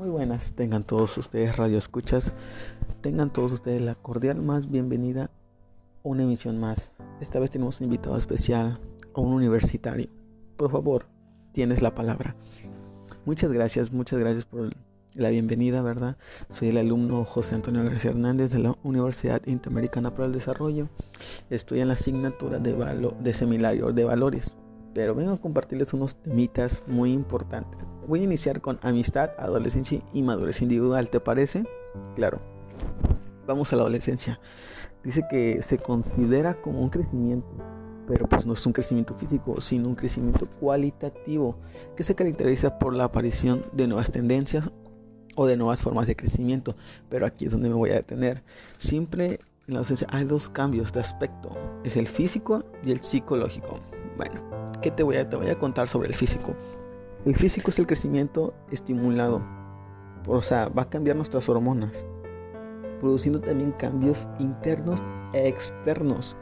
[0.00, 2.32] Muy buenas, tengan todos ustedes radio escuchas,
[3.02, 5.30] tengan todos ustedes la cordial más bienvenida a
[6.04, 6.92] una emisión más.
[7.20, 8.80] Esta vez tenemos un invitado especial,
[9.14, 10.08] a un universitario.
[10.56, 11.04] Por favor,
[11.52, 12.34] tienes la palabra.
[13.26, 14.70] Muchas gracias, muchas gracias por
[15.12, 16.16] la bienvenida, ¿verdad?
[16.48, 20.88] Soy el alumno José Antonio García Hernández de la Universidad Interamericana para el Desarrollo.
[21.50, 22.72] Estoy en la asignatura de,
[23.20, 24.54] de seminario de valores
[24.94, 27.88] pero vengo a compartirles unos temitas muy importantes.
[28.10, 31.64] Voy a iniciar con amistad, adolescencia y madurez individual, ¿te parece?
[32.16, 32.40] Claro.
[33.46, 34.40] Vamos a la adolescencia.
[35.04, 37.46] Dice que se considera como un crecimiento,
[38.08, 41.56] pero pues no es un crecimiento físico, sino un crecimiento cualitativo
[41.94, 44.72] que se caracteriza por la aparición de nuevas tendencias
[45.36, 46.74] o de nuevas formas de crecimiento.
[47.10, 48.42] Pero aquí es donde me voy a detener.
[48.76, 49.34] Siempre
[49.68, 53.78] en la adolescencia hay dos cambios de aspecto, es el físico y el psicológico.
[54.16, 54.42] Bueno,
[54.82, 56.56] ¿qué te voy a, te voy a contar sobre el físico?
[57.26, 59.42] El físico es el crecimiento estimulado,
[60.26, 62.06] o sea, va a cambiar nuestras hormonas,
[62.98, 65.02] produciendo también cambios internos
[65.34, 66.34] e externos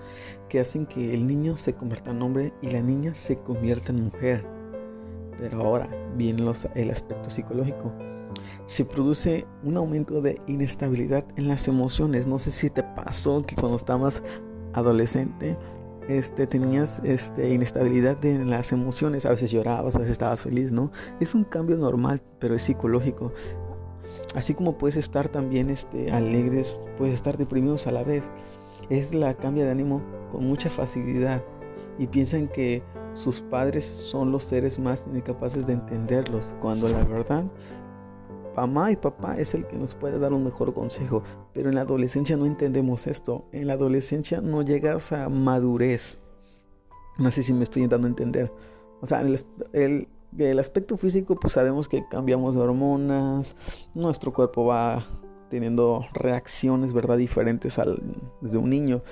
[0.48, 4.05] que hacen que el niño se convierta en hombre y la niña se convierta en
[4.05, 4.47] mujer.
[5.41, 6.44] Pero ahora viene
[6.77, 7.92] el aspecto psicológico.
[8.66, 12.28] Se produce un aumento de inestabilidad en las emociones.
[12.28, 14.22] No sé si te pasó que cuando estabas
[14.75, 15.58] adolescente
[16.09, 20.91] este, tenías este, inestabilidad en las emociones, a veces llorabas, a veces estabas feliz, ¿no?
[21.20, 23.33] Es un cambio normal, pero es psicológico.
[24.34, 28.31] Así como puedes estar también este, alegres, puedes estar deprimidos a la vez.
[28.91, 31.42] Es la cambia de ánimo con mucha facilidad
[31.98, 32.83] y piensan que
[33.15, 37.45] sus padres son los seres más incapaces de entenderlos, cuando la verdad
[38.61, 41.83] mamá y papá es el que nos puede dar un mejor consejo, pero en la
[41.83, 43.45] adolescencia no entendemos esto.
[43.53, 46.19] En la adolescencia no llegas a madurez.
[47.19, 48.53] No sé si me estoy a entender.
[49.00, 53.56] O sea, el, el, aspecto físico, pues sabemos que cambiamos de hormonas,
[53.95, 55.06] nuestro cuerpo va
[55.50, 57.17] teniendo reacciones, ¿verdad?
[57.17, 58.03] Diferentes al,
[58.41, 59.03] desde un niño.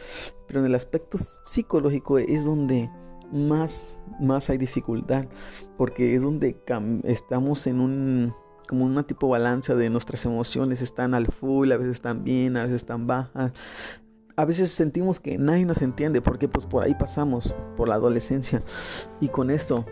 [0.49, 2.91] Pero en el aspecto psicológico es donde
[3.33, 5.25] más, más hay dificultad,
[5.77, 6.57] porque es donde
[7.05, 8.35] estamos en un
[8.67, 12.63] como una tipo balanza de nuestras emociones, están al full, a veces están bien, a
[12.63, 13.53] veces están bajas.
[14.37, 18.61] A veces sentimos que nadie nos entiende porque pues por ahí pasamos, por la adolescencia.
[19.21, 19.87] Y con esto,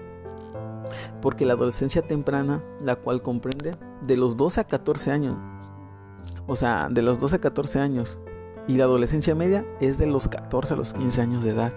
[1.23, 3.73] porque la adolescencia temprana, la cual comprende
[4.07, 5.37] de los 12 a 14 años,
[6.47, 8.19] o sea, de los 12 a 14 años,
[8.67, 11.73] y la adolescencia media es de los 14 a los 15 años de edad.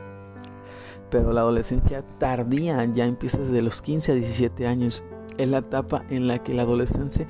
[1.09, 5.03] Pero la adolescencia tardía ya empieza desde los 15 a 17 años
[5.37, 7.27] es la etapa en la que el adolescente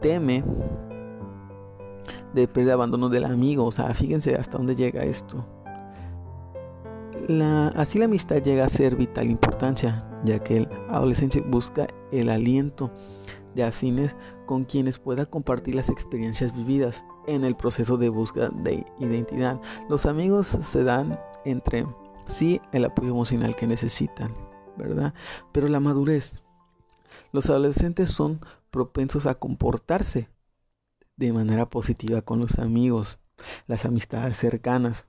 [0.00, 0.44] teme
[2.34, 3.64] de perder abandono del amigo.
[3.66, 5.44] O sea, fíjense hasta dónde llega esto.
[7.76, 12.90] así la amistad llega a ser vital importancia, ya que el adolescente busca el aliento
[13.54, 14.16] de afines
[14.46, 19.60] con quienes pueda compartir las experiencias vividas en el proceso de búsqueda de identidad.
[19.88, 21.86] Los amigos se dan entre
[22.26, 24.32] sí el apoyo emocional que necesitan,
[24.76, 25.14] ¿verdad?
[25.52, 26.42] Pero la madurez
[27.32, 30.28] los adolescentes son propensos a comportarse
[31.16, 33.18] de manera positiva con los amigos,
[33.66, 35.06] las amistades cercanas,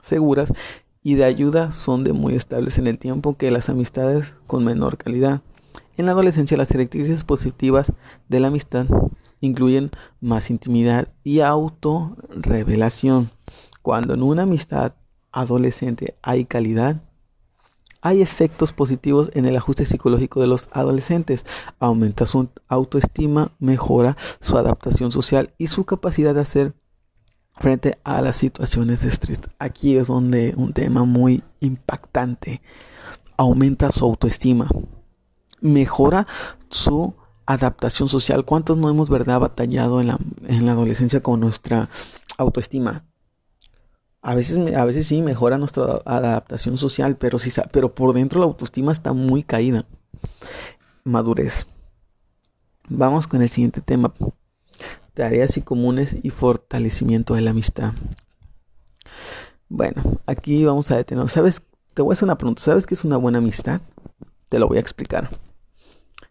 [0.00, 0.52] seguras
[1.02, 4.96] y de ayuda son de muy estables en el tiempo que las amistades con menor
[4.96, 5.42] calidad.
[5.96, 7.92] En la adolescencia las características positivas
[8.28, 8.86] de la amistad
[9.40, 9.90] incluyen
[10.20, 13.30] más intimidad y autorrevelación.
[13.82, 14.94] Cuando en una amistad
[15.30, 17.02] adolescente hay calidad,
[18.04, 21.46] hay efectos positivos en el ajuste psicológico de los adolescentes.
[21.80, 26.74] Aumenta su autoestima, mejora su adaptación social y su capacidad de hacer
[27.54, 29.40] frente a las situaciones de estrés.
[29.58, 32.60] Aquí es donde un tema muy impactante.
[33.38, 34.68] Aumenta su autoestima.
[35.62, 36.26] Mejora
[36.68, 37.14] su
[37.46, 38.44] adaptación social.
[38.44, 41.88] ¿Cuántos no hemos, verdad, batallado en la, en la adolescencia con nuestra
[42.36, 43.06] autoestima?
[44.26, 48.46] A veces, a veces sí mejora nuestra adaptación social, pero, sí, pero por dentro la
[48.46, 49.84] autoestima está muy caída.
[51.04, 51.66] Madurez.
[52.88, 54.14] Vamos con el siguiente tema.
[55.12, 57.92] Tareas y comunes y fortalecimiento de la amistad.
[59.68, 61.28] Bueno, aquí vamos a detener.
[61.28, 61.60] ¿Sabes?
[61.92, 62.62] Te voy a hacer una pregunta.
[62.62, 63.82] ¿Sabes qué es una buena amistad?
[64.48, 65.28] Te lo voy a explicar.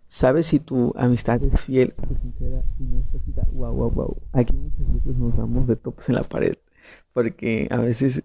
[0.07, 3.43] ¿Sabes si tu amistad es fiel, es sincera y no es tóxica?
[3.51, 4.17] Wow, wow, wow.
[4.31, 6.55] Aquí muchas veces nos damos de topos en la pared
[7.13, 8.23] porque a veces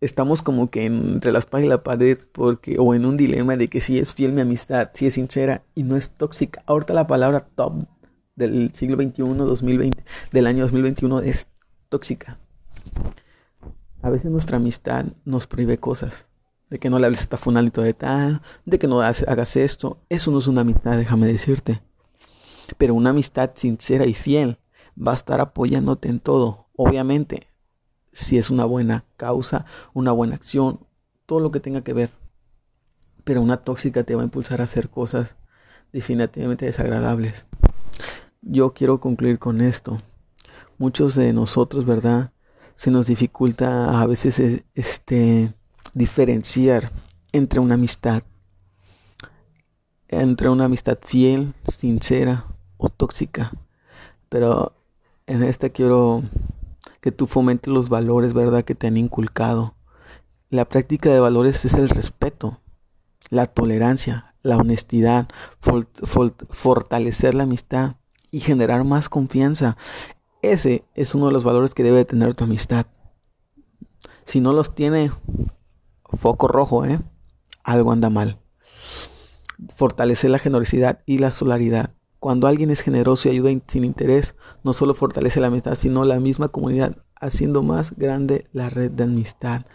[0.00, 3.68] estamos como que entre las paredes y la pared porque o en un dilema de
[3.68, 6.60] que si es fiel mi amistad, si es sincera y no es tóxica.
[6.66, 7.86] Ahorita la palabra top
[8.36, 11.48] del siglo XXI, 2020, del año 2021 es
[11.88, 12.38] tóxica.
[14.02, 16.28] A veces nuestra amistad nos prohíbe cosas.
[16.68, 20.02] De que no le hables a esta funalito de tal, de que no hagas esto.
[20.08, 21.82] Eso no es una amistad, déjame decirte.
[22.76, 24.58] Pero una amistad sincera y fiel
[24.96, 26.68] va a estar apoyándote en todo.
[26.76, 27.48] Obviamente,
[28.14, 30.80] si es una buena causa, una buena acción,
[31.26, 32.10] todo lo que tenga que ver.
[33.24, 35.36] Pero una tóxica te va a impulsar a hacer cosas
[35.92, 37.46] definitivamente desagradables.
[38.40, 40.00] Yo quiero concluir con esto.
[40.78, 42.32] Muchos de nosotros, ¿verdad?
[42.74, 45.54] Se nos dificulta a veces eh, este
[45.92, 46.90] diferenciar
[47.32, 48.22] entre una amistad
[50.08, 52.46] entre una amistad fiel, sincera
[52.76, 53.52] o tóxica.
[54.28, 54.76] Pero
[55.26, 56.22] en esta quiero
[57.04, 59.74] que tú fomentes los valores, ¿verdad?, que te han inculcado.
[60.48, 62.62] La práctica de valores es el respeto,
[63.28, 65.28] la tolerancia, la honestidad,
[66.48, 67.96] fortalecer la amistad
[68.30, 69.76] y generar más confianza.
[70.40, 72.86] Ese es uno de los valores que debe tener tu amistad.
[74.24, 75.12] Si no los tiene,
[76.14, 77.00] foco rojo, ¿eh?
[77.64, 78.38] Algo anda mal.
[79.76, 81.90] Fortalecer la generosidad y la solidaridad.
[82.24, 86.20] Cuando alguien es generoso y ayuda sin interés, no solo fortalece la amistad, sino la
[86.20, 89.66] misma comunidad, haciendo más grande la red de amistad.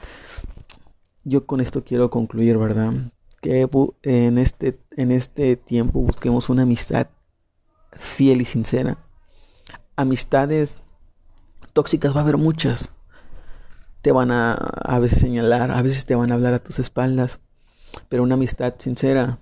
[1.23, 3.11] Yo con esto quiero concluir, ¿verdad?
[3.39, 3.69] Que
[4.01, 7.09] en este, en este tiempo busquemos una amistad
[7.91, 8.97] fiel y sincera.
[9.95, 10.79] Amistades
[11.73, 12.89] tóxicas va a haber muchas.
[14.01, 17.41] Te van a a veces señalar, a veces te van a hablar a tus espaldas,
[18.09, 19.37] pero una amistad sincera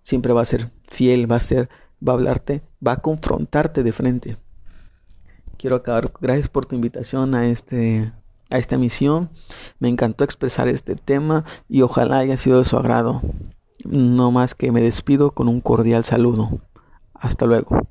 [0.00, 1.68] siempre va a ser fiel, va a ser,
[2.06, 4.36] va a hablarte, va a confrontarte de frente.
[5.56, 8.12] Quiero acabar, gracias por tu invitación a este
[8.50, 9.30] a esta misión.
[9.78, 13.22] Me encantó expresar este tema y ojalá haya sido de su agrado.
[13.84, 16.60] No más que me despido con un cordial saludo.
[17.14, 17.86] Hasta luego.